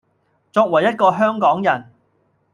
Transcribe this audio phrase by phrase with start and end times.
[0.51, 1.91] 作為一個香港人